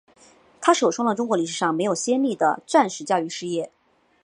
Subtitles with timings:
[0.59, 3.71] 它首创了中国历史上没有先例的战时教育事业。